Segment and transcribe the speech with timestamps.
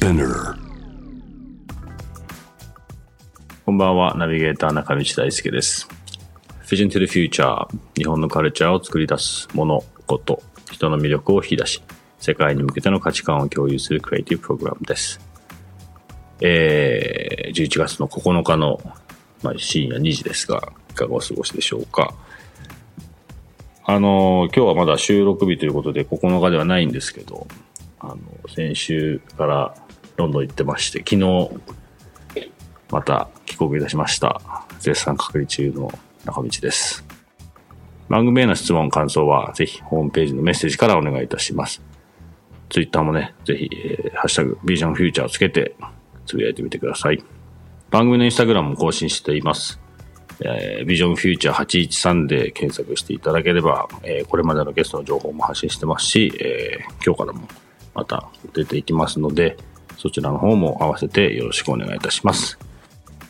[0.00, 0.56] Spinner.
[3.66, 5.86] こんばんは、ナビゲーター中道大輔です。
[6.64, 10.42] Vision to the Future 日本のカルチャーを作り出すもの、こと、
[10.72, 11.82] 人の魅力を引き出し、
[12.18, 15.20] 世界に向けての価値観を共有するクリエイティブプログラムです。
[16.40, 18.80] えー、11月の9日の、
[19.42, 22.14] まあ、深夜2時ですが、いかがお過ごしでしょうか。
[23.84, 27.46] あの、今日はまだ収録日ということで9日ではないんですけど、
[27.98, 28.16] あの、
[28.48, 29.74] 先週から
[30.20, 31.50] ロンドン行ってまして、昨日、
[32.90, 34.40] また帰国いたしました。
[34.78, 35.90] 絶賛隔離中の
[36.24, 37.04] 中道です。
[38.10, 41.80] 番組への質問、感想は、ぜひホームページのメッセージからお願いいたします。
[42.68, 45.74] ツイッターもね、ぜひ、えーハッシュタグ、ビジョンフューチャーをつけて、
[46.26, 47.22] つぶやいてみてください。
[47.90, 49.80] 番組のインスタグラムも更新しています。
[50.42, 57.46] えービジョンフューチャー813で検索していただければ、えーこれまでのゲストの情報も発信してますし、えー今日からも
[57.94, 59.56] また出ていきますので、
[60.00, 62.58] そちらの方も合わせてよろしくお願いいたします。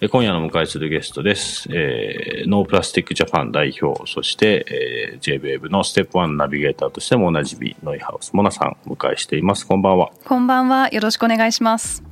[0.01, 1.69] えー今夜のお迎えするゲストです。
[1.73, 9.67] えーノープラスティックジャパン代表、そして、えー JWAVE のステップ1ナビゲーターとしてもおなじみ、ノイハウスモナさんお迎えしています。
[9.67, 10.13] こんばんは。
[10.25, 10.89] こんばんは。
[10.91, 12.05] よろしくお願いします。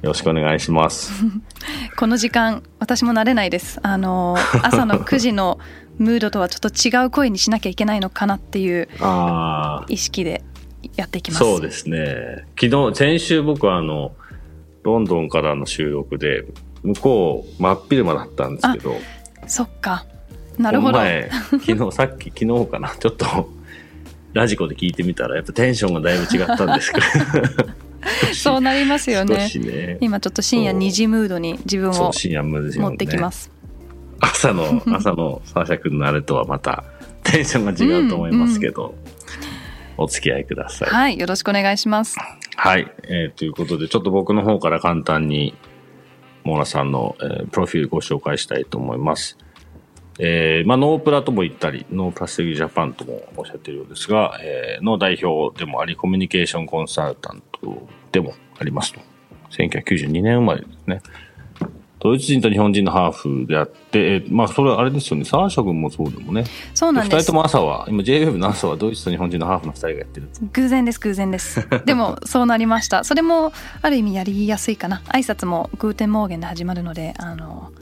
[0.00, 1.12] よろしくお願いします。
[1.98, 3.80] この時間、私も慣れないです。
[3.82, 5.58] あの、 朝の9時の
[5.98, 8.88] ムードとはちょっと違う声にしなきゃいけないのかなっていう
[9.88, 10.42] 意識で
[10.96, 11.38] やっていきます。
[11.38, 12.46] そうですね。
[12.60, 14.14] 昨日、先週僕はあの、
[14.82, 16.44] ロンドンからの収録で、
[16.82, 18.94] 向こう真っ昼間だったんですけど、
[19.46, 20.06] そっか。
[20.58, 23.50] なるほど前、昨日、 さっき、昨日かな、ちょっと、
[24.32, 27.06] ラジコで聞いてみたら、やっぱテンションがだいぶ違ったんですけど。
[28.32, 29.98] そうなりますよねね。
[30.00, 32.12] 今ちょっと深夜2時ムードに自分を。
[32.12, 33.50] 持ってきます。
[34.20, 36.84] 朝の、朝のサーシャ君のあれとはまた、
[37.24, 38.94] テンションが違うと思いますけど、
[39.98, 40.88] お付き合いください。
[40.88, 42.16] はい、よろしくお願いします。
[42.56, 45.54] はい、えーということで、ちょっと僕の方から簡単に、
[46.44, 49.38] モナさんの、えープロフィールご紹介したいと思います。
[50.18, 59.00] えーまあ、ノープラとも言ったり、 NO PLASTIC JAPAN ともおっしゃっているようですが、えーの代表でもあり、コミュニケーションコンサルタントでもありますと。
[59.50, 61.02] 1992年生まれですね。
[62.06, 66.44] ドイツ人と日本人のハーフであって、えーまあ、それはあれですよね、サッシャ君もそうでもね。
[66.72, 67.16] そうなんです。
[67.16, 67.32] 二人と。
[67.32, 70.28] も朝は、今 J-WAVE の朝はドイツと日本人のハーフの二人がやってる。
[70.52, 71.68] 偶然です偶然です。
[71.84, 73.02] でもそうなりました。
[73.02, 73.52] それも
[73.82, 75.02] ある意味やりやすいかな。
[75.08, 77.72] 挨拶も Guten Morgen で始まるのであの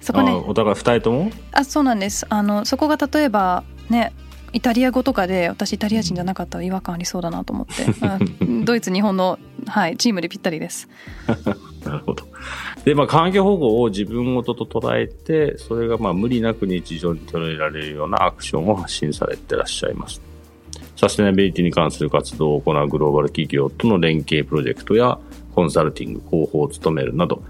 [0.00, 1.32] そこあねお互い二人とも？
[1.50, 2.24] あそうなんです。
[2.28, 4.12] あのそこが例えばね
[4.52, 8.18] イタリア語とかで私イタリア人じゃなかったら違和感ありそうだなと思って、あ
[8.64, 10.88] ドイツ日本の、はい、チームでぴったりです
[11.84, 12.24] なるほど。
[12.84, 20.20] で、まあ、環境保護を自分ごとと捉えて、それがまあ無理なく日常に取り入れられるようなアクションを発信されてらっしゃいます。
[20.96, 25.18] サステナビリティに関する活動を行うグローバル企業との連携プロジェクトや
[25.54, 27.42] コンサルティング、広報を務めるなど、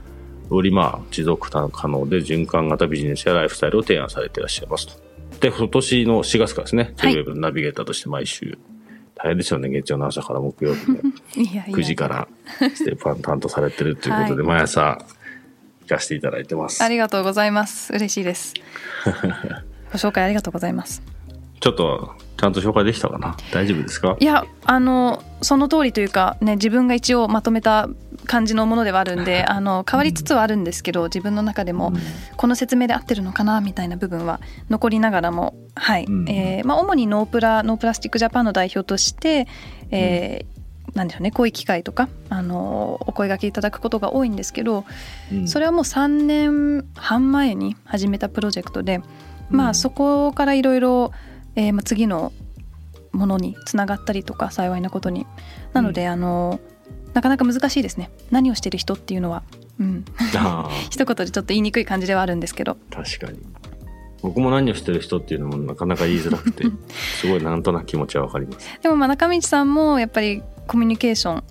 [0.50, 5.03] よりまあ持続可能で循環型ビジネスやライフスタイルを提案されていらっしゃいますと。
[5.41, 8.59] で、今年の4月からですね、はい JWEB のナビゲーターとして毎週、
[9.22, 10.99] 大変ですよね、月曜の朝から木曜日も。
[11.37, 12.28] いやいや9時から
[12.59, 15.05] ステップワン担当されてるということで、は毎朝
[15.87, 16.83] 聞かせていただいてます。
[16.83, 16.88] あ。
[16.88, 17.93] りがとうございます。
[17.93, 18.55] 嬉しいです。
[19.93, 21.03] ご紹介ありがとうございます
[21.62, 23.37] ちょっと、ちゃんと紹介できたかな？
[23.53, 24.17] 大丈夫ですか？
[24.19, 27.89] いやあのその通りというかね自分が一応まとめた
[28.27, 31.93] 感じのものではあるんであの変わりつつはあるんですけど自分の中でも
[32.37, 34.41] この説明で合ってるのかなみたいな部分は
[34.71, 39.47] 残りながらもはい、うんえーまあ、主にノープラ NO PLASTIC JAPAN の代表として、
[39.93, 40.53] えー
[40.94, 44.85] なんでしょうねこういう機会とかあのお声掛けいただくことが多いんですけど、
[45.32, 45.49] うん。
[45.49, 49.00] それはもう3年半前に始めたプロジェクトで、
[49.49, 51.12] まあそこからいろいろ
[51.56, 52.32] えーまあ次の
[53.12, 55.26] ものにつながったりとか幸いなことに。
[55.72, 56.60] なので、あの
[57.14, 58.10] なかなか難しいですね。
[58.31, 59.43] 何をしてる人っていうのは、
[59.78, 60.04] うん、
[60.37, 62.76] あ 一言でちょっと言いにくい感じではあるんですけど。
[62.93, 63.38] あ、確かに。
[64.22, 66.64] 僕も何をしてる人っていうのもなかなか言いづらくて、
[67.20, 68.78] すごいなんとなく気持ちはわかります。
[68.81, 71.44] でもまあ中道さんもやっぱりコミュニケーション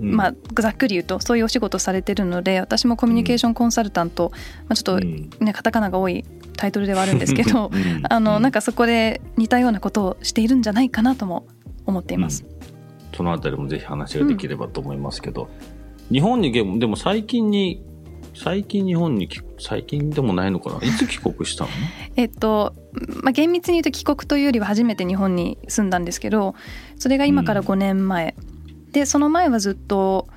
[0.00, 0.16] うん。
[0.16, 4.32] まあ、ざっくり言うとそういうお仕事されてるので私もコミュニケーションコンサルタント、
[4.68, 5.30] まあ、ちょっとうん。
[5.40, 6.24] ねカタカナが多い
[6.56, 8.02] タイトルではあるんですけどうん。
[8.08, 11.46] あのなんかそこで似たようなことをしているんじゃないかなとも
[11.86, 12.44] 思っています。
[13.14, 15.48] そのあたりもぜひ話ができればと思いますけど、
[16.10, 17.82] 日本にでもでも最近に
[18.34, 20.86] 最近日本にき最近でもないのかな？
[20.86, 21.70] いつ帰国したの？
[22.16, 22.74] えっと、
[23.22, 26.54] まあ、厳密に言うと帰国というよりは初めて日本に住んだんですけど
[26.96, 28.34] それが今から5年前、
[28.92, 30.28] でその前はずっと、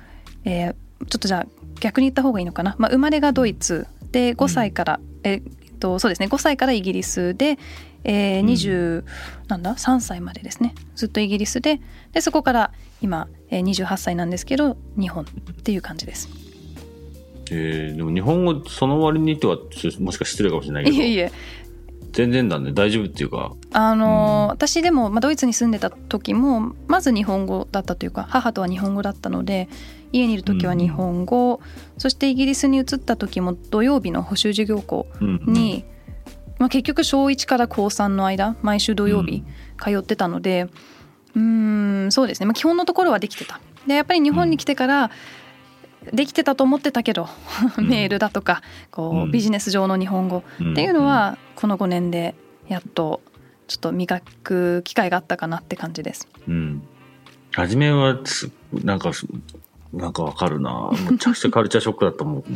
[0.44, 0.74] えー
[1.08, 1.46] ちょっとじゃあ
[1.80, 3.86] 逆に言った方がいいのかな、まあ、生まれがドイツ。
[4.12, 5.42] で5歳から、えっ
[5.76, 7.58] とそうですね5歳からイギリスで、
[8.04, 9.04] えー、20、
[9.48, 10.74] なんだ3歳までですね。
[10.94, 11.80] ずっとイギリスで
[12.12, 15.26] でそこから今、えー、28歳なんですけど日本っ
[15.62, 16.28] ていう感じです。
[17.50, 19.56] えー、でも日本語その割にっては
[20.00, 20.96] もしか失礼かもしれないけど。
[20.96, 21.32] いえいえ
[22.16, 22.72] 全然だね。
[22.72, 23.52] 大丈夫っていうか。
[23.74, 24.48] あのーうん。
[24.48, 29.68] 私でも、まあ、ドイツに住んでた時もまず日本語だったというか母とは日本語だったので
[30.12, 31.60] 家にいる時は日本語、
[31.98, 35.84] そしてイギリスに移った時も土曜日の補習授業校うんに、
[36.58, 39.44] まあ、結局小1から高3の間毎週土曜日
[39.78, 40.68] 通ってたので
[41.34, 43.60] うーんそうですね、まあ、基本のところはできてた。
[43.86, 45.10] でやっぱり日本に来てから、
[46.12, 47.28] できてたと思ってたけど、
[47.76, 47.88] うん。
[47.88, 49.28] メールだとかこうん。
[49.28, 52.34] うビジネス上の日本語うんっていうのはこの5年で
[52.68, 53.22] やっと
[53.66, 56.28] ちょっと磨く機会があったかなって感じです。
[56.46, 56.82] うん。
[57.52, 59.26] 初めはす、なんかす、
[59.92, 60.90] なんかわかるな。
[61.10, 62.44] めちゃくちゃカルチャーショックだったもん。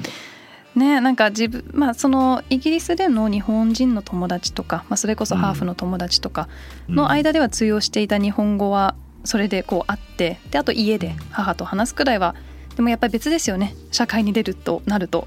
[0.76, 6.48] ねなんか自分まあそのイギリスでの日本人の友達とか、まあ、それこそハーフの友達とか
[6.88, 8.94] の間では通用していた日本語は
[9.24, 12.36] それでこうあってであと家で母と話すくらいは
[12.76, 15.26] でもやっぱり別ですよね社会に出るとなると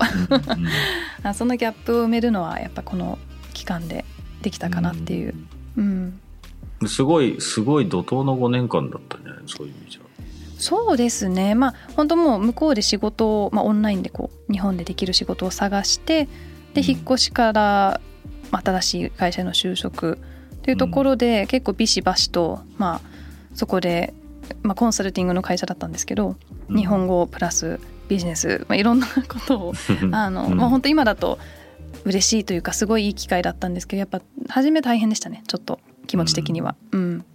[1.35, 3.19] そのギャップを埋めるのはやっぱこの
[3.53, 4.05] 期間で
[4.41, 5.35] できたかなっていう。
[5.77, 6.19] うんうん
[6.85, 9.23] すごい、すごい怒涛の5年間だったね。
[9.45, 10.01] そういう意味じゃ。
[10.63, 16.29] そうですねまあ本当もう向こうで仕事を、まあ、オンラインでこう日本でできる仕事を探して
[16.73, 17.99] でうん引っ越しから
[18.49, 20.19] まあ新しい会社への就職
[20.61, 23.01] というところで結構ビシバシと、まあ、
[23.53, 24.13] そこで、
[24.61, 26.37] まあ、コンサルティングの会社だったんですけど、うん
[26.77, 27.77] 日本語プラス
[28.07, 29.73] ビジネス、まあ、いろんなことを
[30.13, 31.37] あの、うんまあ、本当今だと
[32.05, 36.75] 嬉しいというかすごいいい機会だったんですけどやっぱ初め大変でしたねちょっと気持ち的には。
[36.91, 37.25] うん。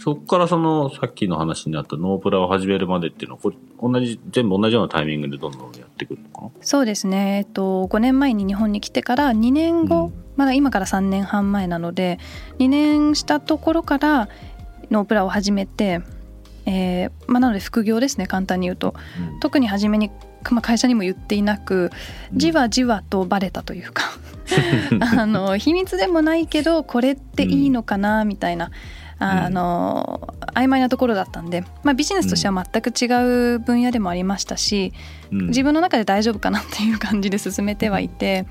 [0.00, 6.50] そこからその、さっきの話にあったノープラを始めるまでっていうのは、これ、同じ、全部同じようなタイミングでどんどんやってくるのかな？
[6.60, 10.24] そうですね、えっと、5年前に日本に来てから2年後、うん。
[10.36, 12.20] まだ今から3年半前なので
[12.60, 14.28] 2年したところから
[14.88, 16.00] ノープラを始めて、
[16.64, 18.94] えーまあ、なので副業ですね簡単に言うと。
[19.40, 20.12] 特に初めに、
[20.50, 21.90] まあ、会社にも言っていなく
[22.34, 24.04] じわじわとバレたというか
[25.00, 28.70] あの秘密でもないけどこれっていいのかなみたいな。
[29.20, 34.92] あの曖昧なところだったんで、まあ、ビジネスとしては全く違う分野でもありましたし、
[35.32, 35.46] うん。
[35.48, 38.46] 自分の中で大丈夫かなっていう感じで進めてはいて、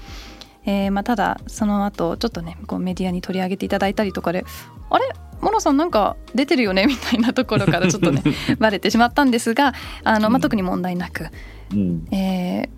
[0.65, 4.43] えーまあ、ただその後ちょっとねこうメディアに取り上げていただいたりとかで
[4.91, 5.05] 「あれ？
[5.39, 8.21] モノさんなんか出てるよね」みたいなところからちょっとね
[8.59, 9.73] バレてしまったんですが
[10.03, 11.27] あの、まあ、特に問題なく、
[11.71, 12.07] うん。
[12.11, 12.77] えー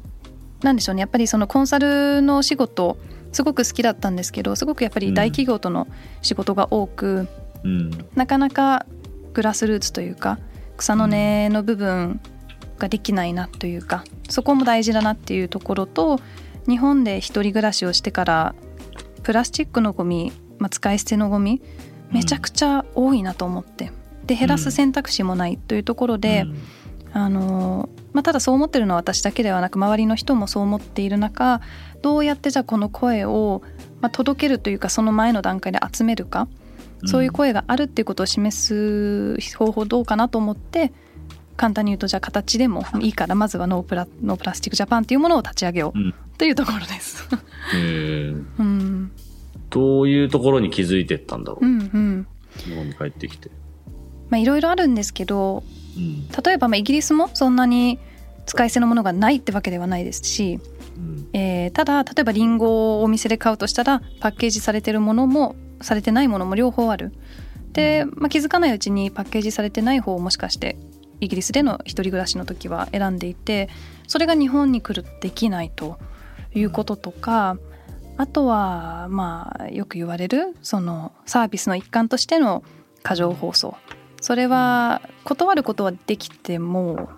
[0.64, 2.98] なんでしょうねやっぱりそのコンサルの仕事
[3.32, 5.88] すごく好きだったんですけどすごくやっぱり大企業との
[6.22, 7.28] 仕事が多く、
[7.64, 7.92] うん。
[8.16, 8.86] なかなか
[9.34, 10.40] グラスルーツというか
[10.78, 12.20] 草の根の部分
[12.78, 16.20] ができないなというかそこも大事だなっていうところと
[16.68, 18.56] 日本で一人暮らしをしてから
[19.24, 21.62] プラスチックのゴミ、まあ、使い捨てのゴミ
[22.12, 23.92] めちゃくちゃ多いなと思って
[24.26, 26.46] で減らす選択肢もないというところで、
[27.12, 31.62] あのまあ、ただそう思ってるのは私だけではなく周りの人もそう思っている中
[32.02, 33.62] どうやってじゃあこの声を、
[34.02, 36.48] まあ、届けるというかその前の段階で集めるか、
[37.06, 40.92] そういう声があるっていうことを示す方法どうかなと思って
[41.56, 46.10] 簡単に言うとじゃあ形でもいいからまずはノープラノープラスチックジャパンっていうものを立ち上げようん。
[46.10, 47.28] うというところです。
[47.76, 48.46] えー。
[48.60, 49.12] うん、
[49.70, 52.28] どういうところに気づいてったんだろう、うんうん。
[52.66, 53.52] 日本に帰ってきて。
[54.30, 55.64] まあいろいろあるんですけど
[55.98, 56.28] うん。
[56.28, 58.00] 例えばまあイギリスもそんなに
[58.46, 60.60] 使い捨てのものがないってわけではないですし、
[60.98, 61.30] うん。
[61.34, 67.14] えーただ例えばリンゴをお店で買うとしたらパッケージされてるものもされてないものも両方ある。
[67.74, 70.78] で、まあ、気づかないうちにパッケージされてない方をもしかして
[71.22, 73.70] イギリスでの一人暮らしの時は選んでいて
[74.08, 76.00] それが日本に来るとできないと
[76.54, 77.58] いうこととか
[78.18, 82.64] あとはまあよく言われるそのサービスの一環としての
[83.04, 83.76] 過剰包装
[84.22, 87.10] それは断ることはできても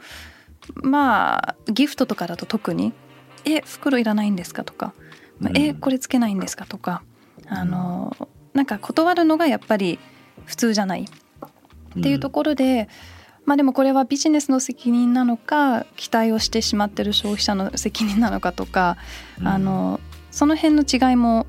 [0.76, 2.94] まあギフトとかだと特に
[3.46, 4.94] 「え袋いらないんですか?」とか
[5.42, 7.04] 「うんえこれつけないんですか?」とか
[7.48, 8.16] あの
[8.54, 10.00] なんか断るのがやっぱり
[10.46, 12.88] 普通じゃないっていうところで、
[13.46, 18.98] まあでもこれはビジネスの責任なのか期待をしてしまってる消費者の責任なのかとか、
[19.40, 20.00] うんあの
[20.32, 21.46] その辺の違いも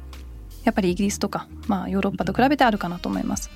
[0.64, 3.48] やっぱりイギリスとか、まあ、ヨーロッパと比べてあるかなと思います。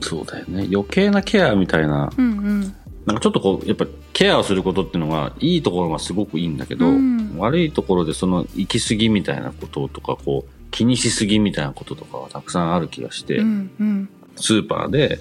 [0.00, 0.68] そうだよね。
[0.72, 2.12] 余計なケアみたいな。
[2.16, 2.60] うんうん。
[3.06, 7.36] なんかちょっとこうやっぱケアをすることっていうのがいいところがすごくいいんだけど、うん。
[7.38, 14.08] 悪いところでその行き過ぎみたいなこととかこう気にしすぎみたいなこととかはたくさんある気がして、うんうん。
[14.36, 15.18] スーパーで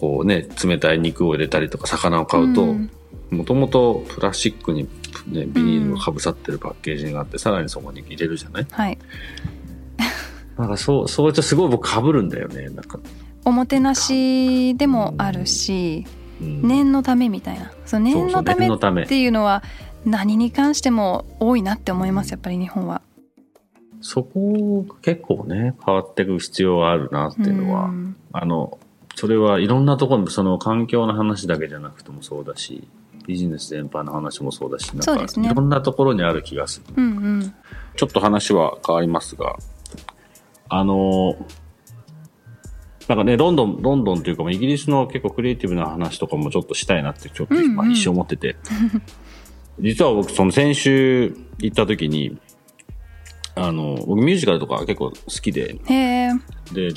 [0.00, 2.90] こうね冷たい肉を入れたりとか魚を買うとうん。
[3.30, 4.84] もともとプラスチックに、
[5.26, 8.66] ね、ビニールがかぶさってるパッケージがあって、さらにそこに入れるじゃない？
[8.70, 8.98] はい。
[10.56, 12.68] なんかそうそうやってすごい僕かぶるんだよね。
[12.68, 13.00] なんか、
[13.44, 16.06] おもてなしでもあるし
[16.40, 16.62] うん。
[16.66, 17.72] 念のためみたいな。
[17.86, 19.02] その念のためめ。
[19.02, 19.62] っていうのは
[20.04, 23.02] 何に関しても多いなって思いますやっぱり日本は。
[24.00, 28.16] そこが結構ね変わっていく必要があるなっていうのは、うん。
[28.32, 28.78] あの
[29.14, 32.88] それはいろんなところにその環境の話だけじゃなくてもそうだし
[33.26, 35.50] ビジネス全般の話もそうだしなんかそうですね。
[35.50, 36.94] いろんなところにある気がする。
[36.96, 37.08] うんう
[37.44, 37.54] ん。
[37.96, 39.56] ちょっと話は変わりますが
[40.68, 41.36] あの
[43.08, 47.76] なんかねロンドンロンドンというかまあイギリスの結構クリエイティブな話とかもちょっとしたいなってちょっと、うんうん。
[47.76, 48.56] まあ、一瞬思ってて。
[49.80, 52.38] 実は僕その先週行った時に
[53.56, 55.78] あの僕ミュージカルとか結構好きで。
[56.72, 56.90] で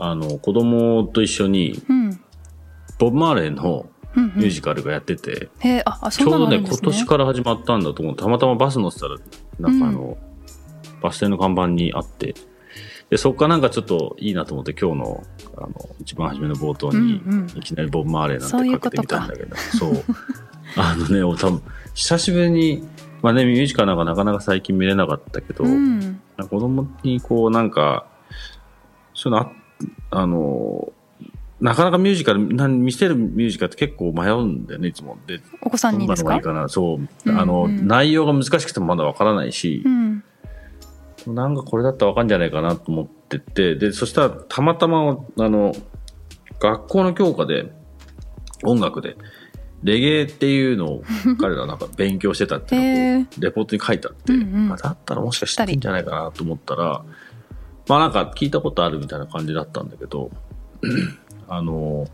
[0.00, 2.20] あの子供と一緒にうん。
[2.98, 3.86] ボブ・マーレーの
[4.16, 4.32] うんうん。
[4.36, 8.16] ミュージカルがやってて、へえああそんなちょうどねね今年から始まったんだと思う。
[8.16, 9.16] たまたまバス乗ってたら
[9.60, 10.16] なんかあの、
[11.00, 12.34] バス停の看板にあって
[13.10, 15.24] でそこからなんかちょっといいなと思って今日の
[15.56, 17.46] あの一番初めの冒頭に、うんうん。
[17.56, 18.90] いきなりボブ・マーレーなんてか。
[18.90, 19.56] けてみたんだけど。
[19.56, 20.04] そう。
[20.76, 21.62] あのね俺多分
[21.94, 22.86] 久しぶりに
[23.22, 26.20] まあねミュージカルなんかなかなか最近見れなかったけど、うん。
[26.36, 28.06] 子供にこうなんか
[29.14, 29.52] そういうのあ
[30.10, 30.92] あの
[31.60, 35.16] なかなかミュージカルな見せるミュージカルって結構迷うんだよねいつも。
[35.26, 36.40] でお子さんにですか？
[36.68, 37.88] そう、うんあのうん。
[37.88, 40.22] 内容が難しくてもまだわからないしう、ん
[41.26, 45.74] なんかこれだったらわかるんじゃないかなと思っててでそしたらたまたまあの
[46.60, 47.72] 学校の教科で
[48.64, 49.16] 音楽で
[49.82, 51.02] レゲエっていうのを
[51.40, 54.72] 彼らなんか勉強してたっていうレポートに書いてあって、うんうん。
[54.72, 57.04] あだったらもしかしていいんじゃないかなと思ったら、
[57.86, 60.32] まあなんか聞いたことあるみたいな感じだったんだけど、
[61.48, 62.08] あの、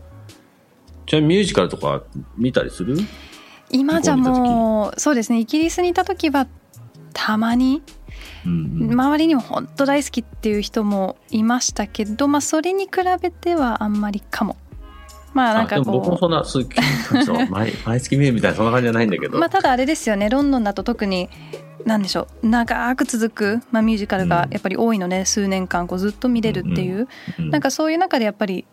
[1.07, 2.03] ちなみにミュージカルとか
[2.37, 2.97] 見たりする？
[3.71, 5.39] 今じゃもうそうですね。
[5.39, 6.47] イギリスにいた時は
[7.15, 7.81] たまに
[8.45, 8.91] うんうん。
[8.91, 14.57] 周りにも本当大好きっていう人もいましたけどまあそれに比べてはあんまりかも。
[15.33, 16.77] まあなんかあでも僕もこそんな、すっげ
[17.19, 19.37] えそう毎 毎月見るみたいな、そんな感じじゃないんだけど。
[19.37, 21.29] うまあただあれですよねロンドンだと特に
[21.85, 27.07] なんでしょう長く続く、まあ、ミュージカルがやっぱり多いので、数年間こうずっと見れるっていう、
[27.37, 28.65] うんなんかそういう中でやっぱり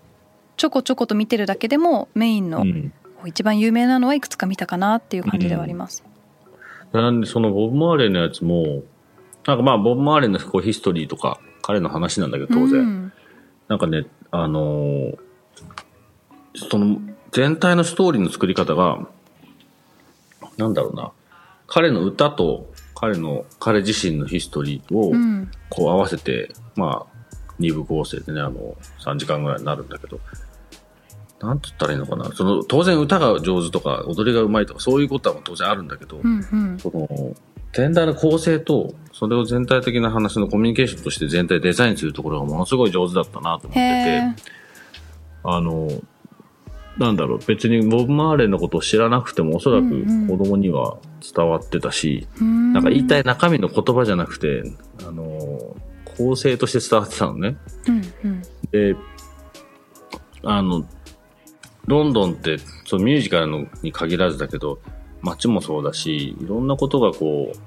[0.56, 2.92] ちょこちょこと見てるだけでもメインのうん。
[3.24, 6.02] 一番有名なのはいくつか見たかなっていう感じではあります。
[6.92, 8.82] なんで、そのボブ・マーレーのやつも、
[9.46, 12.80] なんかまあ、ボブ・マーレーのこうヒストリーとか、彼の話なんだけど、当然。
[12.80, 13.12] うん。
[13.68, 15.18] なんかね、あのー
[16.54, 19.06] その、全体のストーリーの作り方が、
[20.58, 21.12] なんだろうな、
[21.66, 25.50] 彼の歌と、彼の、彼自身のヒストリーをう、ん。
[25.70, 27.24] こう合わせて、まあ、
[27.58, 30.20] 二部構成でね、あの、3時間ぐらいになるんだけど、
[31.42, 32.30] なんつったらいいのかな。
[32.32, 36.78] その、当然歌が上手とか、踊りが上手いとか、そういうことは当然あるんだけど、うんうん。
[36.78, 37.34] その、
[37.72, 44.42] 全体の構成と、それを全体的な話のコミュニケーションとして全体デザインするところがものすごい上手だったなと思ってへて、
[45.42, 45.88] あの、
[46.98, 50.28] なんだろう、別にボブ・マーレーのことを知らなくてもおそらくうんうん。
[50.28, 50.98] 子供には
[51.34, 54.62] 伝わってたし、えななんか言いたい中身の言葉じゃなくて、
[55.06, 55.76] あの、
[56.16, 57.56] 構成として伝わってたのね。
[57.88, 58.42] うんうん。
[58.70, 58.94] で、
[60.44, 60.84] あの、
[61.86, 64.80] ロンドンって、そのミュージカルのに限らずだけど、
[65.20, 67.58] 街もそうだし、いろんなことがこう、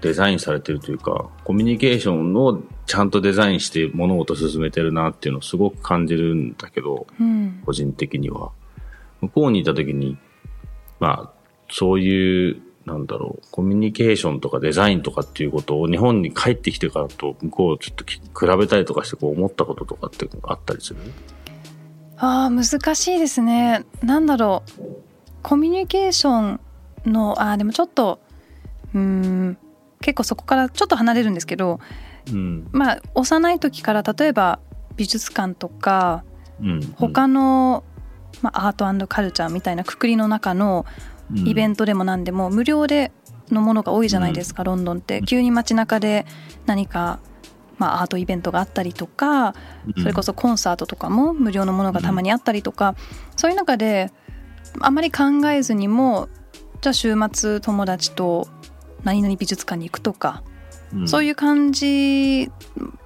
[0.00, 8.52] デザインされてるというか、コミュニケーションをちゃんとデザインして物事を進めてるなっていうのをすごく感じるんだけど、うん個人的には。
[9.20, 10.16] 向こうにいた時に、
[11.00, 11.38] まあ、
[11.70, 18.22] そういう、なんだろう、コミュニケーションとかデザインとかっていうことを日本に帰ってきてからと向こうをちょっとき比
[18.58, 21.00] べたりとかしてこう思ったこととかってあったりする？
[22.18, 23.84] あー難しいですね。
[24.02, 24.82] なんだろう。
[25.42, 26.60] コミュニケーション
[27.06, 28.18] のあーでもちょっと
[28.94, 29.58] うーん
[30.00, 31.80] 結構そこからちょっと離れるんですけど
[32.30, 32.68] うん。
[32.72, 34.58] まあ幼い時から例えば
[34.96, 36.24] 美術館とか
[36.60, 36.80] うん。
[36.96, 37.84] 他の、
[38.42, 40.86] まあ、アートカルチャーみたいなくくりの中の
[41.34, 43.12] イベンントでも何でも無料で
[43.52, 45.22] のものが多いじゃないですか、ロンドンって。
[45.22, 46.26] 急に街中で
[46.66, 47.18] 何か、
[47.78, 49.54] まあ、アートイベントがあったりとか
[49.96, 52.94] それこそコンサートとかも無料のものがたまにあったりとか、
[53.36, 54.12] そういう中で
[54.80, 56.28] あまり考えずにも
[56.80, 58.48] じゃあ週末友達と
[59.04, 60.42] 何々美術館に行くとか、
[61.06, 62.50] そういう感じ、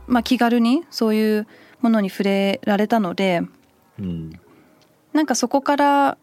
[0.07, 1.47] まあ、気軽にそういう
[1.81, 3.43] ものに触れられたので
[3.99, 4.41] うん。
[5.13, 6.19] なんかそこから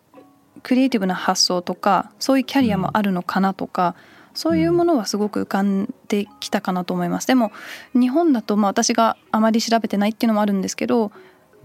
[0.64, 3.96] クリエイティブな発想とかそういうキャリアもあるのかなとか、
[4.40, 7.28] そういうものはすごく浮かんできたかなと思います。
[7.28, 7.52] でも
[7.94, 11.12] 日本だとまあ私があまり調べてないっていうのもあるんですけど、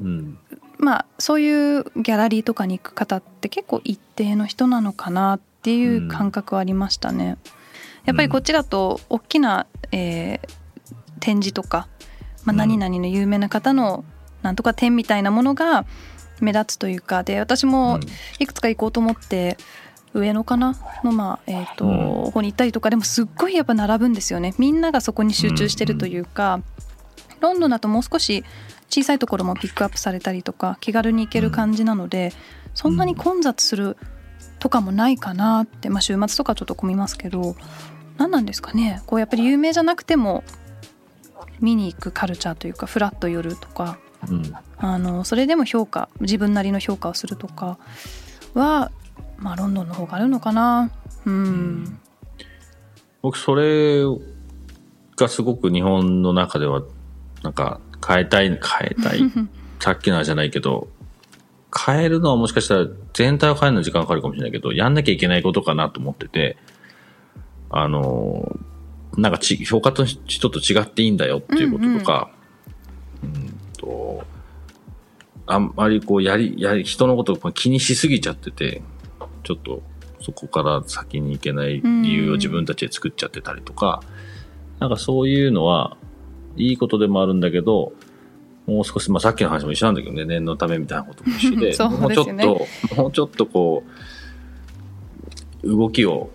[0.01, 0.39] うん
[0.79, 7.39] まあそういうギャラリーとかに行く方って結構一定の人なのかなっていう感覚はありましたね。
[8.05, 10.65] やっぱりこっちだと大きな、えー
[11.25, 11.89] 展示とか、
[12.45, 14.05] まあ、何々の有名な方の
[14.43, 15.87] なんとか展みたいなものが
[16.41, 17.99] 目立つというかで私も
[18.39, 19.57] いくつか行こうと思って
[20.15, 20.77] 上野かな？
[21.03, 22.31] のまあえっ、と、うん。
[22.31, 24.55] 方に行ったりとかでもすっごいやっぱ並ぶんですよね。
[24.59, 26.63] みんながそこに集中してるというか、
[27.41, 28.45] ロンドンだともう少し
[28.89, 32.33] 小さいところもピックアップされたりとか気軽に行ける感じなので、
[32.75, 33.97] そんなに混雑する
[34.61, 37.55] とかもないかなって、まあ、週末とかちょっと混みますけど
[38.17, 39.03] 何なんですかね？
[39.07, 40.43] こうやっぱり有名じゃなくても
[41.61, 44.55] 見に行くカルチャーというかフラッと寄るとかうん。
[44.79, 47.79] あのそれでも評価自分なりの評価をするとか
[48.55, 48.91] は、
[49.39, 50.91] まあ、ロンドンの方があるのかな。
[51.25, 51.99] うん。
[53.23, 54.03] 僕それ
[55.17, 56.83] がすごく日本の中では
[57.43, 58.59] なんか変えたい変
[58.91, 59.21] えたい。
[59.81, 60.89] さっきの話じゃないけど
[61.77, 66.57] 変えるのはもしかしたら全体を変えるのに時間かかるかもしれないけどやんなきゃいけないことかなと思ってて
[67.69, 68.59] あの
[69.17, 72.31] なんかち評価と人と違っていいんだよっていうこととか、
[73.23, 74.25] うんと
[75.47, 78.83] あんまりこうやりやり人のことを気にしすぎちゃってて
[79.45, 79.83] ちょっと
[80.21, 84.03] そこから先に行けない理由を自分たちで作っちゃってたりとか、
[84.81, 85.97] なんかそういうのは
[86.57, 87.93] いいことでもあるんだけど、
[88.67, 93.85] もう少し、まあさっきの話も一緒なんだけどね、念のためみたいなことも一緒で、そうもうちょっと、もうちょっとこ
[95.63, 96.31] う、動きを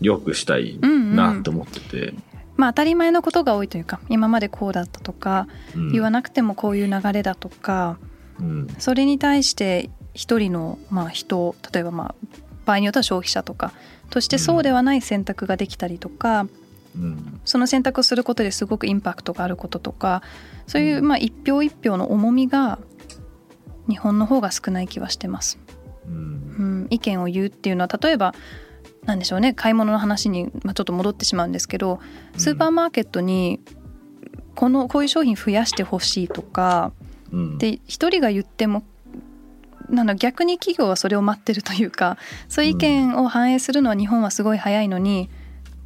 [0.00, 2.14] 良くしたいなって思ってて、
[2.56, 5.92] まあ当たり前のことが多いというか今までこうだったとか、うん。
[5.92, 7.98] 言わなくてもこういう流れだとか
[8.38, 8.68] うん。
[8.78, 12.14] それに対して一人のまあ人例えばまあ
[12.64, 13.72] 場合によっては消費者とか
[14.10, 16.46] としてそうではない選択ができたりとか、
[16.96, 17.40] うん。
[17.44, 20.22] その選択をすることですごくインパクトがあることとか
[20.66, 22.78] そういうまあ一票一票の重みが
[23.88, 25.58] 日本の方が少ない気はしてます。
[26.06, 26.14] うん。
[26.14, 28.34] うん、意見を言うっていうのは例えば
[29.04, 32.00] なんでしょうね買い物の話に、まあ、ちょっと戻ってしまうんですけど
[32.36, 33.60] スーパーマーケットに
[34.54, 36.92] このこういう商品増やしてほしいとか
[37.32, 37.58] うん。
[37.58, 38.84] で一人が言っても
[39.94, 45.30] なんだ逆に企業はそれを待ってるというかそういう意見を反映するのは日本はすごい早いのに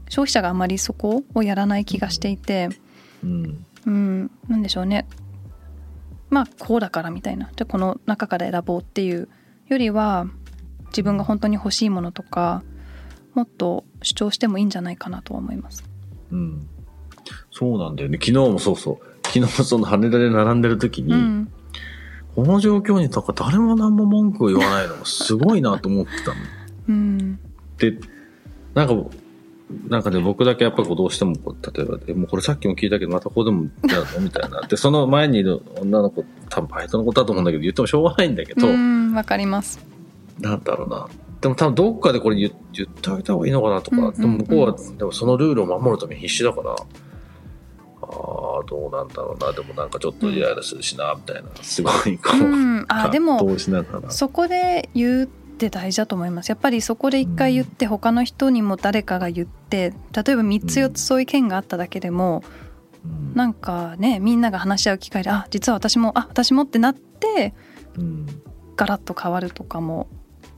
[0.08, 2.70] 消費者があまりそこをやらない気がしていて、
[3.22, 3.64] うん。
[3.86, 5.06] うん、なんでしょうね。
[6.30, 7.50] まあこうだからみたいな。
[7.56, 9.28] じゃあこの中から選ぼうっていう
[9.68, 10.26] よりは
[10.88, 12.62] 自分が本当に欲しいものとか
[13.34, 15.84] もっと主張してもいいんじゃないかなとは思います。
[16.30, 16.68] うん。
[17.50, 18.18] そうなんだよね。
[18.20, 18.98] 昨日もそうそう。
[19.26, 21.52] 昨日その羽田で並んでる時に、うん、
[22.34, 26.36] この状況になんか誰も何も文句を言わないのがすごいなと思ってたの。
[26.88, 27.38] うん、
[27.78, 27.98] で、
[28.74, 28.94] なんか、
[29.88, 34.20] なんかね、僕だけやっぱりこうどうしても例えば、え、もうこれさっきも聞いたけど、またここでもやるの？
[34.20, 34.62] みたいな。
[34.62, 39.84] で、その前にいる女の子、多分バイトのことだと思うんだけど、言ってもしょうがないんだけど、うん、わかります。
[40.38, 41.08] なんだろうな。
[41.40, 46.76] でも多分どっかでこれ言言ってあげた方がいいのかなとか、でも向こうは、でもそのルールを守るために必死だから、
[48.08, 49.52] ああ、どうなんだろうな。
[49.52, 51.50] でもなんかちょっとイライラするしな、みたいな。
[51.62, 53.40] すごいこう、うん、あでも。
[54.08, 56.48] そこで言うって大事だと思います。
[56.48, 62.44] やっぱりそこで一回言って他の人にも誰かが言って例えば3つ4つそういう件があっただけでも
[63.04, 63.34] うん。
[63.34, 67.54] なんかねみんなが話し合う機会であ実は私もあ私もってなって
[67.96, 68.26] うん。
[68.76, 70.06] ガラッと変わるとかも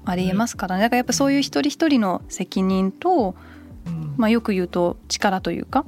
[0.05, 0.83] ありえますからね。
[0.83, 3.35] だからやっぱそういう一人一人の責任と、
[3.87, 4.15] うん。
[4.19, 5.87] まあ、よく言うと力というか、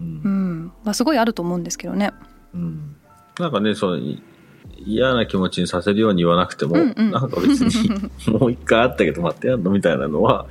[0.00, 2.12] うんうん、はすごいあると思うんですけどね。
[2.54, 2.96] うん
[3.38, 4.22] なんかね、その、い
[4.84, 7.90] 嫌な気持ちにさせるように言わなくても、うんうんなんか別に、
[8.38, 10.46] もう一回あったけど待ってやんのみたいなのは、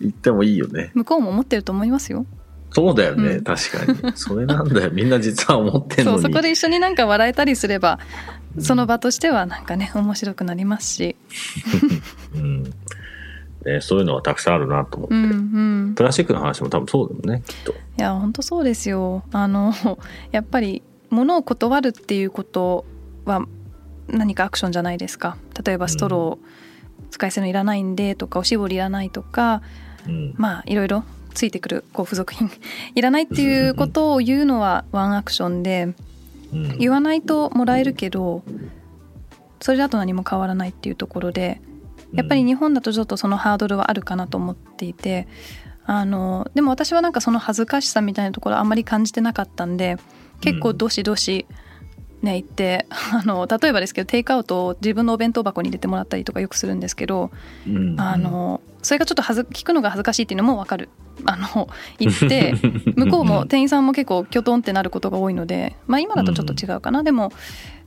[0.00, 0.90] 言ってもいいよね。
[0.94, 2.26] 向こうも思ってると思いますよ。
[2.70, 4.12] そうだよね、うん確かに。
[4.16, 4.90] それなんだよ。
[4.90, 6.18] みんな実は思ってんのに。
[6.18, 7.98] そうそこで一緒になんか笑えたりすれば
[8.58, 11.16] その場としてはなんかね面白くなりますし、
[12.34, 12.64] うん
[13.66, 15.14] ね、そういうのはたくさんあるなと思って。
[15.14, 15.26] うんう
[15.90, 17.72] ん、プラスチックの話も多分そうだもんね、きっと。
[17.72, 19.24] いや本当そうですよ。
[19.32, 19.74] あの
[20.30, 22.84] やっぱり物を断るっていうこと
[23.24, 23.44] は
[24.08, 25.36] 何かアクションじゃないですか。
[25.64, 29.62] 例えばストロー使い捨てのいらないんでとかおしぼりいらないとか
[30.06, 30.34] うん。
[30.36, 31.02] まあいろいろ
[31.34, 32.48] ついてくるこう付属品。
[32.94, 35.94] いらないっていうことを言うのはワンアクションで
[36.52, 36.78] うん。
[36.78, 38.44] 言わないともらえるけど
[39.60, 41.60] それだと何も変わらないっていうところで
[42.12, 45.26] やっぱり日本だとちょっとそのハードルはあるかなと思っていて
[45.84, 49.96] あのでも私はなんかその恥ずかしさみたいなところあんまり感じてなかったんで
[50.40, 51.46] 結構どしどし
[52.22, 57.30] ね行って あの例えばですけどテイクアウトを自分のお弁当箱に入れてもらったりとかよくするんですけど、
[57.66, 58.00] うん。
[58.00, 60.88] あのそれがちょっとはず聞くのが恥ずかしいっていうのも分かる。
[61.24, 62.54] あの言って
[62.94, 67.32] 向こうも店員さんも結構きょとんってなることが多いので、まあ、今だとちょっと違うかな、でも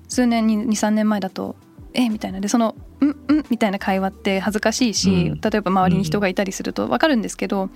[0.08, 1.56] 数年に23年前だと
[1.94, 2.40] 「えみたいな。
[2.40, 5.42] でその「うんうん」みたいな会話って恥ずかしいし、うん。
[5.42, 7.70] 例えば周りに人がいたりすると分かるんですけど、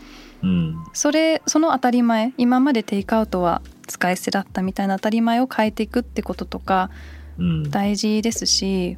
[0.43, 0.83] うん。
[0.93, 6.89] それその当たり前今までテイクアウトは使い捨てだったみたいな当たり前を変えていくってこととか
[7.37, 7.71] うん。
[7.71, 8.95] 大事ですし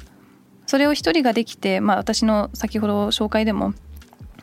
[0.66, 3.72] それを一人ができて、まあ、私の先ほど紹介でも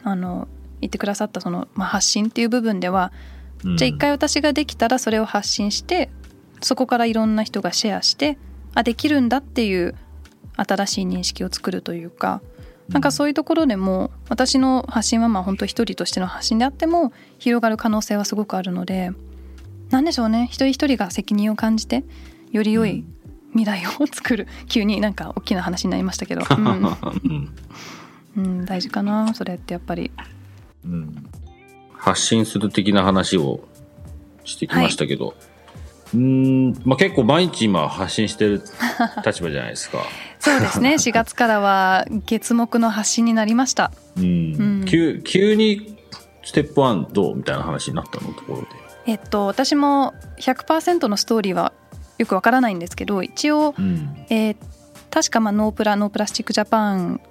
[0.03, 0.47] あの
[0.81, 3.11] 言ってくださったその、まあ、発信っていう部分では、
[3.63, 3.77] うん。
[3.77, 6.09] じゃあ一回私ができたらそれを発信して
[6.61, 8.37] そこからいろんな人がシェアして
[8.73, 9.95] あできるんだっていう
[10.55, 12.41] 新しい認識を作るというか
[12.89, 19.11] なんかそういうところでも私の発信はまあ本当一人としての発信であっても広がる可能性はすごくあるので
[19.93, 20.45] なんでしょうね。
[20.45, 22.03] 一人一人が責任を感じて
[22.51, 23.03] より良い
[23.51, 24.47] 未来を作る。
[24.67, 26.65] 急になんか大きな話になりましたけど、 うん。
[26.65, 27.53] うん。
[28.35, 29.33] うん、大事かな。
[29.35, 30.11] それってやっぱり。
[30.83, 31.29] うん。
[31.93, 33.61] 発信する的な話を
[34.43, 35.35] してきましたけど、
[36.13, 38.63] うーん、まあ、結構毎日今発信してる
[39.25, 39.99] 立場じゃないですか。
[40.43, 40.95] そうですね。
[40.99, 43.91] 4月からは月目の発信になりました。
[44.17, 44.23] うん。
[44.23, 44.27] う
[44.83, 44.85] ん。
[44.85, 45.97] 急急に
[46.43, 48.67] ステップ1どうみたいな話になったのところで。
[49.05, 51.71] えっと私も100%のストーリーは
[52.17, 54.25] よくわからないんですけど一応、うん。
[54.29, 54.57] えー
[55.13, 57.21] 確かまあノープラノープラスチックジャパン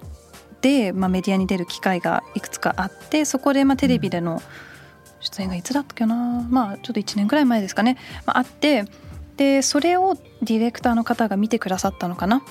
[0.61, 4.41] で、まあ、メディアに出る機会がいくつかあってそこでまあテレビでの
[5.19, 6.15] 出演がいつだったっけな？
[6.49, 8.85] まあちょっと1年くらい前ですかね、まあ、あって
[9.35, 12.41] でそれをディレクターの方が見てくださったのかな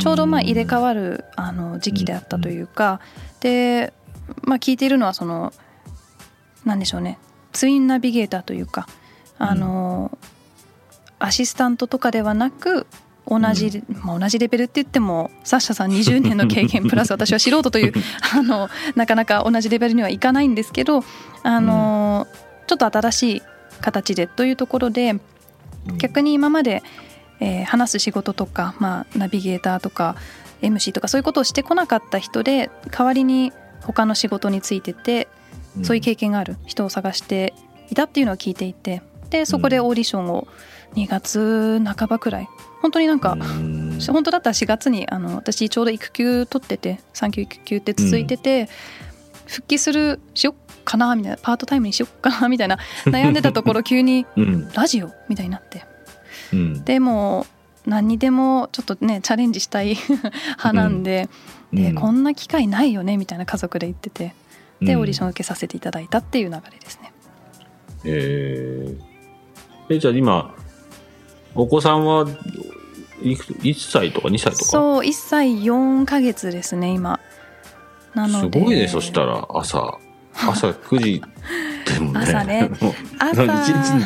[0.00, 3.00] ちょうどまあ入れ替わるあの時期であったというか
[3.40, 3.92] で、
[4.42, 5.52] まあ、聞いているのはその
[6.64, 7.18] なんでしょうね。
[7.52, 8.86] ツインナビゲーターというか
[9.38, 10.16] あの、
[11.18, 12.86] アシスタントとかではなく
[13.26, 17.92] 同じ、まあ、同じレベルって言ってもサッシャさん20年の経験プラス 私は素人という
[18.34, 21.04] あのなかなか同じレベルにはいかないんですけど
[21.42, 22.26] あの、
[22.66, 23.42] ちょっと新しい
[23.80, 25.18] 形でというところで
[25.96, 26.82] 逆に今まで、
[27.40, 30.16] えー話す仕事とか、まあ、ナビゲーターとか
[30.62, 35.28] MC とかそういうことをしてこなかった人で代わりに他の仕事についてて
[35.82, 37.54] そういう経験がある人を探して
[37.90, 40.46] いたっていうのを聞いていてでそこでオーディションを
[40.94, 42.48] 2月半ばくらい
[42.80, 43.98] 本当になんか、うん。
[44.00, 48.68] 本当だったら4月にあの私ちょうど育休取ってて産休育休って続いてて、
[49.46, 54.72] 復帰するしよっかなみたいなパートタイムにしよっかなみたいな悩んでたところ急にうん。
[54.72, 55.84] ラジオみたいになって
[56.52, 56.84] うん。
[56.84, 57.46] でも
[57.86, 59.96] 何にでもちょっとねチャレンジしたい
[60.62, 61.28] 派なんで,、
[61.72, 61.94] でうん。
[61.94, 64.34] こんな機会ないよねみたいな家族で言ってて。
[64.80, 65.00] でうん。
[65.00, 67.12] オーディションを受けさせていただいたっていう流れですね。
[68.04, 69.94] えー。
[69.94, 70.54] えじゃあ今
[71.54, 72.26] お子さんは
[73.22, 74.64] いくつ1歳とか2歳とか？
[74.64, 77.20] そう1歳4ヶ月ですね今。
[78.14, 78.60] なすので。
[78.60, 79.46] ごいねそしたら。
[79.50, 79.98] 朝。
[80.34, 81.22] 朝9時
[81.92, 82.20] でもね。
[82.24, 82.70] 朝ね。
[83.18, 83.44] 朝。
[83.44, 83.48] 一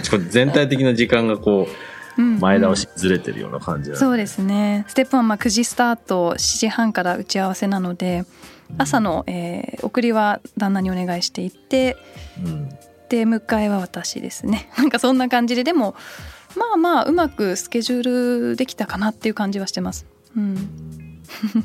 [0.08, 3.98] 日全体的な時間がこう前倒しずれてるような感じだね。
[3.98, 4.84] そうですね。
[4.88, 8.24] ステップ1まあ9時スタート7時半から打ち合わせなので
[8.78, 11.96] 朝の、えー送りは旦那にお願いしていって
[12.44, 12.68] うん。
[13.08, 14.70] で迎えは私ですね。
[14.78, 15.94] なんかそんな感じででも
[16.56, 20.06] まあまあうまくスケジュールできたかなっていう感じはしてます。
[20.36, 21.20] うん、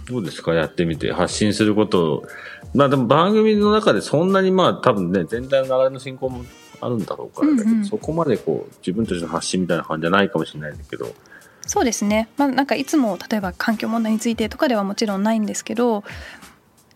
[0.07, 0.53] どうですか？
[0.55, 1.11] やってみて。
[1.13, 2.13] 発信すること。
[2.15, 2.23] を
[2.75, 6.43] まあでも番組の中でそんなにまあ多分ね全体の流れの進行も
[6.81, 7.85] あるんだろうからだけど、うんうん。
[7.85, 11.13] そこまでこう自分たちの発信みたいな感じじゃないかもしれないんだけど。
[11.65, 16.03] そうですね、まあ、なんかいつも例えば環境問題についてとかではもちろんないんですけど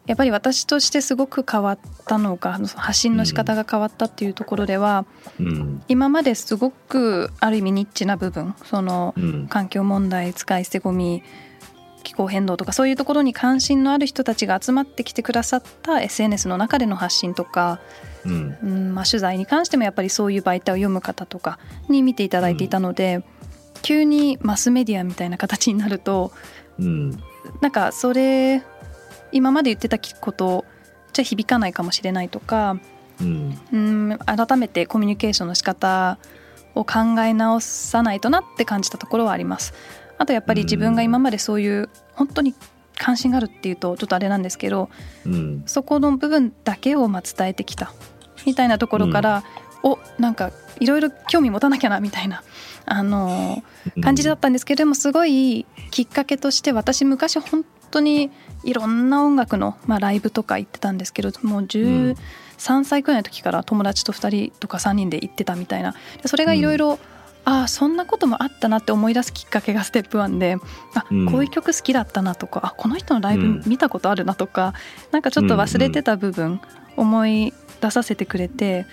[0.08, 5.06] やっぱり私としてすごく変わったのが発信の仕方が変わったっていうところでは、
[5.40, 5.84] うん。
[5.88, 9.48] 今まですごくある意味ニッチな部分そのうん。
[9.48, 11.24] 環境問題使い捨てゴミ
[12.04, 17.80] 気候変動とかそういうところに関心のある人たちが集まってきてくださった SNS の中での発信とか、
[18.26, 18.58] うん。
[18.64, 23.24] うんまあ、取材に関してもやっぱりそういう媒体を読む方とかに見ていただいていたので、
[23.84, 26.32] 急にマスメディアみたいな形になると
[26.80, 27.12] うん。
[27.62, 28.64] なんかそれ
[29.32, 30.66] 今まで言ってたこと
[31.12, 32.80] じゃ響かないかもしれないとか
[33.22, 33.60] うん。
[33.72, 33.78] う
[34.14, 36.18] ん改めてコミュニケーションの仕方
[36.76, 39.74] を考え直さないとなって感じたところはあります。
[40.18, 42.54] あとやっぱり自分が今までそういう本当に
[42.98, 44.90] 関心があるっていうとちょっとあれなんですけど
[45.26, 45.64] うん。
[45.66, 47.94] そこの部分だけをまあ伝えてきた。
[48.46, 49.44] みたいなところから、
[49.84, 52.44] おなんかいろいろ興味持たなきゃなみたいな、
[52.86, 58.32] あのー感じだったんですけれどもすごいきっかけとして私昔本当に
[58.64, 62.16] いろんな音楽の、まあ、ライブとか行ってたんですけどもう13
[62.86, 65.96] 歳くらいの時から友達と2人とか3人で行ってたみたいな。
[66.22, 66.98] でそれがいろいろあ
[67.46, 70.58] あそんなこともあったなって思い出すきっかけがステップ1で
[70.96, 71.26] あ、うん。
[71.26, 73.62] こういう曲好きだったなとかあこの人のライうん。
[73.62, 74.74] ブ見たことあるなとか、
[75.12, 76.62] なんかちょっと忘れてた部分
[76.96, 78.86] 思い出させてくれて、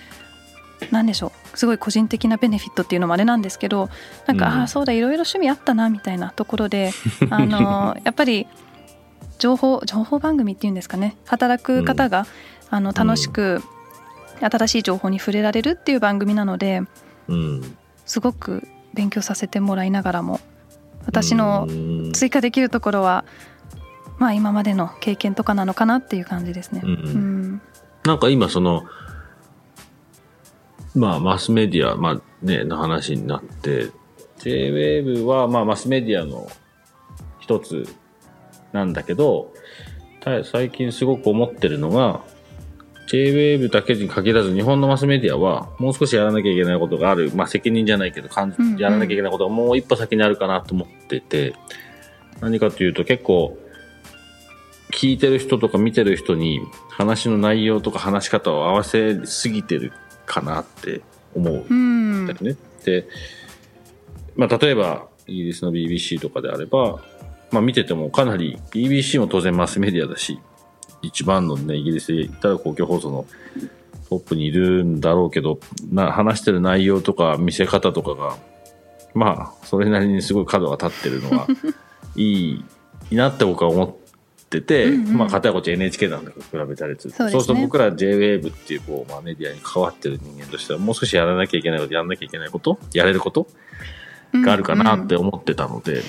[0.89, 3.89] なんでしょうすごい個人的なベネフィットっていうのもあれなんですけど
[4.25, 4.53] なんか、うん。
[4.53, 6.91] ああそうだいろいろ趣味あったなみたいなところで
[7.29, 8.47] あのやっぱり
[9.39, 12.25] 情報情報番組っていうんですかね働く方が、
[12.69, 13.61] あの楽しく
[14.39, 16.81] 新しい情報に触れられるっていう番組なので
[17.27, 17.77] うん。
[18.11, 20.41] すごく勉強させてもらいながらも
[21.05, 22.11] 私のうん。
[22.11, 23.23] 追加できるところは
[24.17, 26.81] まあ今までの経験とかなのかなっていう感じですね。
[26.83, 26.91] うん。
[26.91, 27.61] うん。
[28.03, 28.83] なんか今その、
[30.93, 33.91] まあマスメディア、まあね、の話になって、
[34.39, 36.49] JWAVE はまあマスメディアの
[37.39, 37.87] 一つ
[38.73, 39.53] なんだけど、
[40.19, 42.25] た最近すごく思ってるのが、
[43.11, 47.29] JWAVE だけに限らず日本のマスメディアはもう少しやらなきゃいけないことがある。
[47.35, 51.53] まあ責任じゃないけど、感じうんうんやらなきゃいけないことがもう一歩先にあるかなと思ってて、
[52.39, 53.57] 何かというと結構、
[54.93, 59.91] 聞いてる人とか見てる人に話の内容とか話し方を合わせすぎてる
[60.25, 61.01] かなって
[61.33, 62.55] 思ううんんだよね。
[62.85, 63.07] で、
[64.37, 67.03] まあ例えばイギリスの BBC とかであれば、
[67.51, 70.39] まあ見ててもかなり BBC も当然マスメディアだし、
[71.01, 73.25] 一番のね、イギリスで言ったら公共放送の
[74.09, 75.59] トップにいるんだろうけど、
[75.91, 78.37] な話してる内容とか見せ方とかが、
[79.13, 81.47] まあ、それなりにすごい角が立ってるのが
[82.15, 82.65] いい、い
[83.11, 87.17] いなって僕は思ってて、うんうんまあ、片やこっち NHK なんだけど、比べたりすると。
[87.17, 93.47] そうですると僕ら JWAVE っていう、こう、まあ、メディアに関わってる人間としては、もう少しやらなきゃいけないこと、やらなきゃいけないこと、やれること
[94.33, 96.01] があるかなって思ってたので、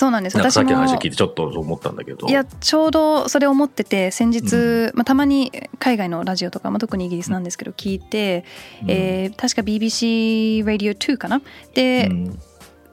[0.00, 0.38] そうなんです。
[0.38, 2.26] 私さっきの話を聞いてちょっと思ったんだけど。
[2.26, 8.46] いやちょうどそれ思ってて先日、まあ、たまに海外のラジオとか、まあ、特にイギリスなんですけど聞いて、
[8.82, 8.90] うん。
[8.90, 11.42] えー確か BBC Radio 2かな？
[11.74, 12.38] で、うん。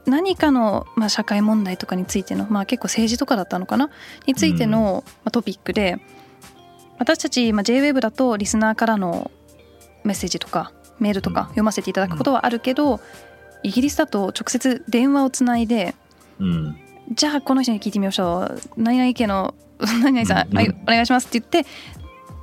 [0.05, 3.89] 何かの、まあ、社会問題とかについての、まあ、結構政治とかだったのかな？
[4.25, 5.99] についての、まあ、トピックで
[6.99, 9.31] 私たち、まあ、JWEB だとリスナーからの
[10.03, 11.47] メッセージとかメールとかうん。
[11.47, 12.99] 読ませていただくことはあるけど、
[13.63, 15.95] イギリスだと直接電話をつないで
[16.39, 16.77] うん。
[17.11, 18.61] じゃあこの人に聞いてみましょう。
[18.77, 20.57] 何々家の 何々さん、うん。
[20.57, 21.69] はいお願いしますって言って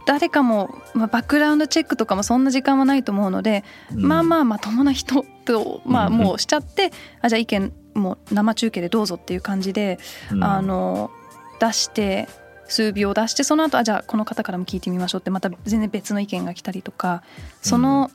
[0.07, 9.99] 誰かも、まあ、バックグラウンドチェックとかもそんな時間はないと思うので、まあまあまともな人と、まあ、うんもうしちゃって、あじゃあ意見もう生中継でどうぞっていう感じで、
[10.31, 10.45] うん。
[10.45, 11.11] あの
[11.61, 12.29] 出して
[12.67, 17.23] 数秒出してその後あじゃあこの方からも聞いてみましょうってまた全然別の意見が来たりとか
[17.63, 18.11] その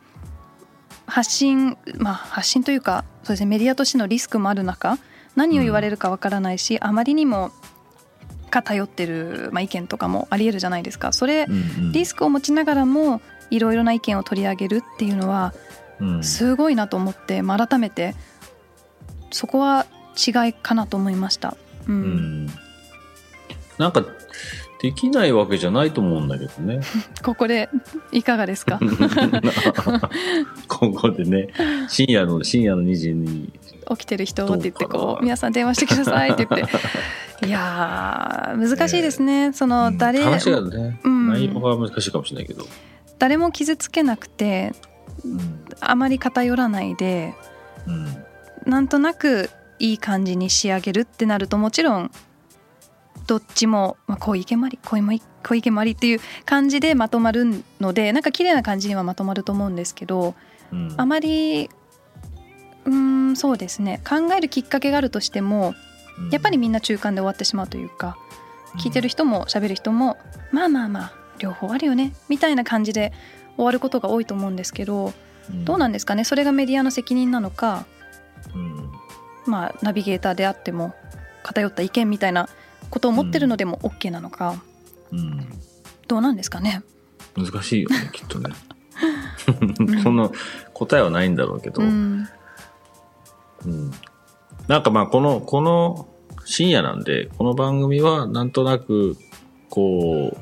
[1.06, 4.98] 発信まあ発信というかそうですねメディアとしてのリスクもある中
[5.36, 7.52] 何を言われるかわからないし、あまりにも
[8.50, 11.14] 偏ってる、まあ、意見とかもありえるじゃないですか。
[11.14, 11.92] それうんうん。
[11.92, 15.54] リスクを持ちながらもいろいろな意見を取り上げるっていうのは
[16.00, 16.24] うん。
[16.24, 18.16] すごいなと思って、まあ、改めて
[19.32, 19.86] そこは
[20.18, 21.56] 違いかなと思いました。
[21.88, 22.46] ううん。
[22.46, 22.50] ん
[23.78, 24.04] なんか、
[24.82, 26.80] できないわけじゃないと思うんだけどね。
[27.24, 27.70] ここで
[28.12, 28.80] いかがですか？
[30.68, 31.50] ここでね、
[31.88, 33.52] 深夜の、深夜の2時に、
[33.90, 36.70] 起きてる人って言ってこう皆さん電話してくださいって言って。
[37.46, 39.54] いやー難しいですね。
[39.54, 41.30] その誰,、話がね、うん。
[41.30, 42.66] 内容が難しいかもしれないけど。
[43.18, 44.74] 誰も傷つけなくて
[45.24, 45.64] うん。
[45.80, 47.34] あまり偏らないで
[47.88, 48.26] うん。
[48.70, 49.50] なんとなく
[49.80, 52.12] いい感じに仕上げるってなるともちろん
[53.26, 60.36] どっちも、まあ、こういう意見もありこういうこういう意見もありっていう感じでまとまるのでなんか綺麗な感じにはまとまると思うんですけど
[60.72, 60.94] うん。
[60.98, 61.70] あまり
[62.86, 62.94] うー
[63.32, 64.02] んそうですね。
[64.08, 65.76] 考えるきっかけがあるとしても
[66.32, 68.18] やっぱりみんな中間で終わってしまうというか
[68.78, 70.18] 聞いてる人も喋る人も
[70.52, 73.14] まあまあまあ両方あるよねみたいな感じで
[73.56, 75.14] 終わることが多いと思うんですけど
[75.66, 76.24] どうなんですかね？
[76.26, 77.86] それがメディアの責任なのか
[78.54, 78.92] うん。
[79.46, 80.94] まあナビゲーターであっても
[81.44, 82.50] 偏った意見みたいな
[82.90, 84.62] ことを持ってるのでも OK なのか
[85.12, 85.48] うん。
[86.08, 86.82] どうなんですかね？
[87.38, 88.50] 難しいよね、きっとね。
[89.86, 90.32] んその
[90.74, 92.28] 答えはないんだろうけど、うん
[93.66, 93.92] うん。
[94.68, 96.08] なんかまあこの、この
[96.46, 99.18] 深夜なんで、この番組はなんとなく、
[99.70, 100.38] こう、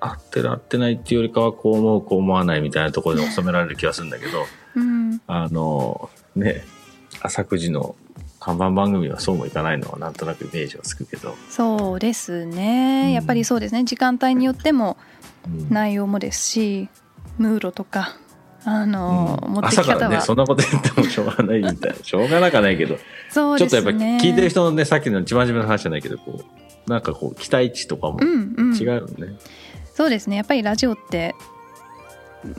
[0.00, 4.44] 合ってる合ってないっていうよりかはこう思うこう思わないみたいなところで収められる気がするんだけど、
[4.76, 5.20] うん。
[5.26, 6.64] あの、ね、
[7.22, 7.96] 朝9時の
[8.38, 13.12] 看板番組はそうもいかないのはなんとなくイメージはつくけど、そうですうねん。
[13.12, 13.84] やっぱりそうですね。
[13.84, 14.96] 時間帯によっても
[15.46, 15.68] うん。
[15.70, 16.88] 内容もですし
[17.38, 18.16] ムーロとか
[18.68, 19.52] あの、うん。
[19.54, 21.96] 持ってき朝からね、方はそんなこと言ってもしょうがないみたいな。
[22.02, 22.98] しょうがなくはないけど、
[23.30, 28.76] そうちょっとやっぱですね聞いてる人のね、さっきの一番初めの話じゃないけど、こう、なんかこう、期待値とかもうんうん。
[28.76, 29.36] 違うよね。
[29.94, 30.36] そうですね。
[30.36, 31.36] やっぱりラジオって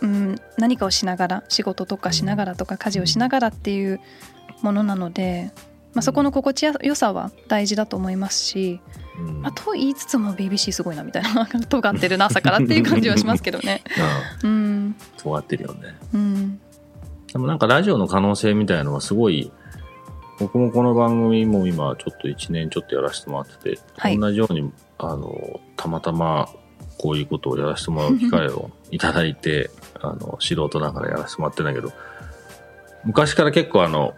[0.02, 4.02] うん、何かをしながら仕事とかしながらとか家事をしながらっていう
[4.62, 5.52] ものなので、
[5.94, 13.82] まあ、そこの心地よさは大事だと思いますし、うんまあ、と言いつつも BBC すごいなみたいな 尖ってるな朝からっていう感じはしますけどね。
[14.00, 14.96] あ うん。
[15.00, 15.96] あ尖ってるよね。
[16.14, 16.60] うん。
[17.32, 19.52] でもなんかラジオの可能性みたいのはすごい、
[20.40, 24.20] 僕もこの番組も今ちょっと1年ちょっとやらせてもらってて、はい。
[24.20, 26.48] 同じように、あの、たまたま
[26.98, 31.92] こういうことをやらせてもらう機会を いただいて、あの、素人ながらやらせてもらってんだけど、
[33.04, 34.14] 昔から結構あの、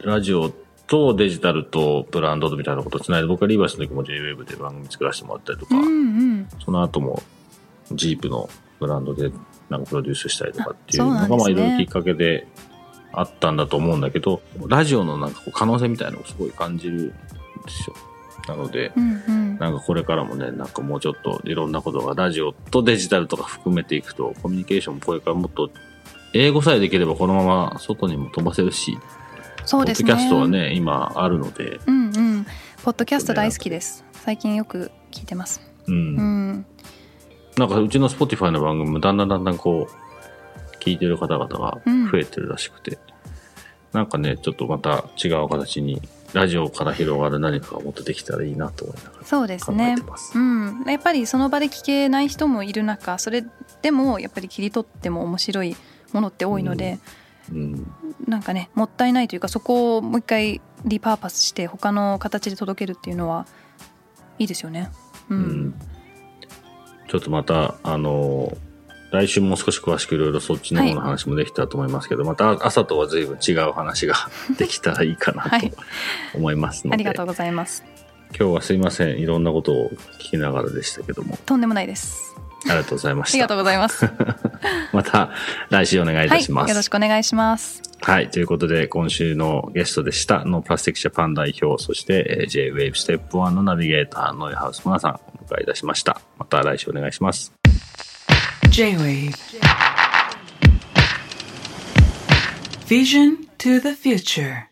[0.00, 0.52] ラジオ
[0.88, 6.48] とデジタルとブランドみたいなことをつないで、僕はリーバイスの時も JWAVE で番組作らせてもらったりとか、うんうん。
[6.64, 7.22] その後も
[7.92, 8.48] ジープの
[8.80, 9.30] ブランドで
[9.68, 12.48] なんかプロデュースしたりとかっていうのがまあいろいろきっかけで
[13.12, 17.12] あったんだと思うんだけど、ラジオのなんかこう可能性みたいなのをすごい感じるんで
[17.68, 17.96] すよ。
[18.48, 19.58] なので、うんうん。
[19.58, 25.70] なんかこれからもね、なんかもうちょっといろんなことがラジオとデジタルとか含めていくと、コミュニケーションもこれからもっと
[26.32, 28.96] 英語さえできればこのまま外にも飛ばせるし、
[29.68, 32.46] そうですねポッドキャストはね、今あるので、うんうん。
[32.84, 34.02] ポッドキャスト大好きです。
[34.14, 35.60] 最近よく聞いてます。
[35.86, 35.94] うん。
[35.94, 36.66] うん。
[37.58, 41.78] なんかうちの Spotify の番組もだんだんだんだんこう、聞いてる方々が
[42.10, 42.98] 増えてるらしくて、
[43.92, 46.00] なんかね、ちょっとまた違う形に、
[46.32, 50.38] ラジオから広がる何かがもっとできたらいいなと思いながらそうです考えねてます。
[50.38, 53.44] うん、やっぱりその場で聞けない人もいる中それ
[53.80, 55.76] でもやっぱり切り取っても面白い
[56.12, 56.98] ものって多いので、
[57.52, 57.92] うん。
[58.26, 63.46] なんかねもったいないというかそこをもう一回リパーパスして他の形で届けるっていうのは
[64.38, 64.90] いいですよね。
[65.28, 65.74] う、うんん。
[67.08, 68.56] ちょっとまた、あの
[69.10, 74.14] 来週もう少し詳しくいろいろそっちの方の話もできたらと思いますけど、また朝とは随分違う話が
[74.58, 75.78] できたらいいかなはいと
[76.34, 77.84] 思いますので、ありがとうございます。
[78.38, 79.18] 今日はすいません。
[79.18, 82.36] いろんなことを聞きながらでしたけども、とんでもないです。
[82.66, 83.54] ありがとうございましたありがと。
[83.54, 84.10] うございます。
[84.92, 85.30] また
[85.70, 86.64] 来週お願いいたします。
[86.64, 87.82] はい、よろしくお願いします。
[88.00, 88.30] はい。
[88.30, 96.20] ということで、今週のゲストでした、 NO PLASTIC JAPAN 代表、そしてえー J-Wave STEP ONE のナビゲーター、ノイハウスモナさん、お迎えいたしました。
[96.38, 97.52] また来週お願いします。
[98.70, 99.34] J-Wave
[102.88, 104.68] Vision to the future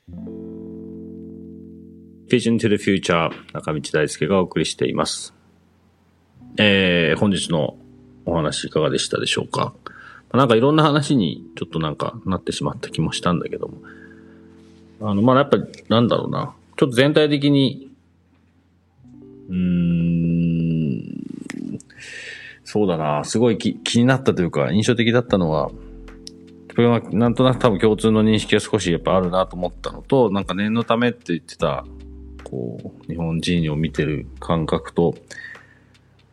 [2.28, 5.35] Vision to the Future 中道大輔がお送りしています。
[6.58, 7.76] えー、本日の
[8.24, 9.74] お話いかがでしたでしょうか
[10.32, 13.78] なんかいろんな話にちょっとなんかなってしまった気もしたんだけども。
[15.00, 16.54] あの、まあ、やっぱりなんだろうな。
[16.76, 17.90] ちょっと全体的に、
[19.48, 21.06] うーん、
[22.64, 23.24] そうだな。
[23.24, 25.70] すごい気気になったというか印象的だったのは、
[26.76, 31.86] これはなんとなく多分共通の認識が少しやっぱあるなと思ったのと、なんか念のためって言ってた、
[32.44, 35.14] こう、日本人を見てる感覚と、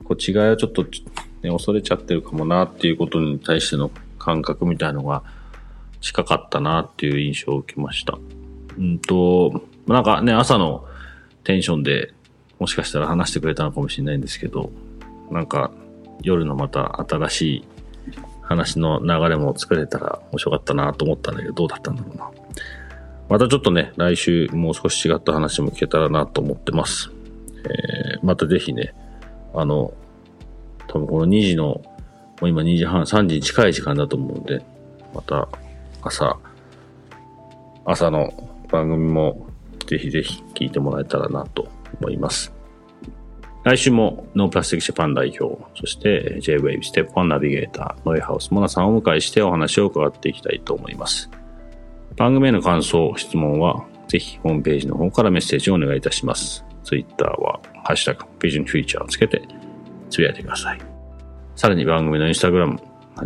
[0.03, 5.23] こう違いはちょっと、ね、恐れちゃってるかもなっていうことに対しての感覚みたいのが
[6.01, 8.17] 近かったなっていう印象を受けました。
[8.77, 10.85] うんと、なんかね、朝の
[11.43, 12.13] テンションで
[12.59, 14.71] もしかしたら話してくれたのかもしれないんですけど、
[15.31, 15.71] なんか
[16.21, 17.67] 夜のまた新しい
[18.41, 22.31] 話の流れも作れたら面白かったなと思ったんだけど、どうだったんだろうな。
[23.29, 27.09] またちょっとね、来週もう少し違った話も聞けたらなと思ってます。
[27.65, 28.93] えー、またぜひね、
[29.53, 29.93] あの、
[30.87, 31.83] 多分この2時の、も
[32.41, 34.61] う今2時半、3時に近い時間だと思うんで、
[35.13, 35.47] また
[36.01, 36.37] 朝、
[37.85, 38.31] 朝の
[38.69, 39.47] 番組も
[39.87, 41.67] ぜひぜひ聞いてもらえたらなと
[42.01, 42.53] 思います。
[43.63, 51.29] 来週も NO PLASTIC JAPAN 代表、そして J-Wave STEP ONE ナビゲーター、ノイハウスモナさんをお迎えしてお話を伺っていきたいと思います。
[52.17, 56.65] 番組への感想、質問は、ぜひホームページの方からメッセージをお願いいたします。
[56.83, 59.41] Twitter は、ハッシュタグ、ビジョンフューチャーをつけて、
[60.09, 60.79] つぶやいてください。
[61.55, 62.79] さらに番組のインスタグラム、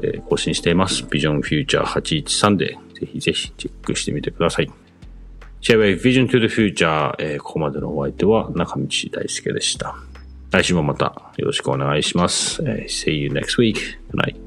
[0.04, 1.06] えー更新しています。
[1.10, 4.70] ビジョンフューチャー813で、ぜひぜひチェックしてみてください。
[5.62, 9.96] J-Wave Vision to the Future、えーここまでのお相手は中道大輔でした。
[10.52, 12.62] 来週もまたよろしくお願いします。
[12.64, 13.76] えー See you next week.
[14.12, 14.47] Good night.